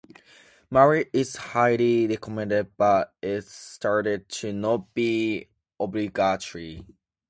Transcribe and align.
Marriage 0.71 1.09
is 1.13 1.35
highly 1.35 2.07
recommended 2.07 2.75
but 2.75 3.13
is 3.21 3.47
stated 3.51 4.27
to 4.29 4.51
not 4.51 4.91
be 4.95 5.47
obligatory. 5.79 6.83